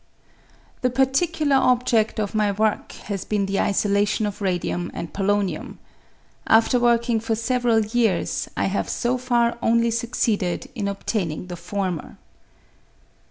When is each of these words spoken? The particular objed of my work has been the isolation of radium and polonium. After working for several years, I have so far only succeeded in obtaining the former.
The 0.81 0.89
particular 0.89 1.57
objed 1.57 2.17
of 2.19 2.33
my 2.33 2.51
work 2.53 2.91
has 3.03 3.23
been 3.23 3.45
the 3.45 3.59
isolation 3.59 4.25
of 4.25 4.41
radium 4.41 4.89
and 4.95 5.13
polonium. 5.13 5.77
After 6.47 6.79
working 6.79 7.19
for 7.19 7.35
several 7.35 7.81
years, 7.85 8.49
I 8.57 8.65
have 8.65 8.89
so 8.89 9.19
far 9.19 9.59
only 9.61 9.91
succeeded 9.91 10.71
in 10.73 10.87
obtaining 10.87 11.49
the 11.49 11.55
former. 11.55 12.17